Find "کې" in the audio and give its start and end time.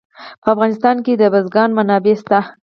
1.05-1.13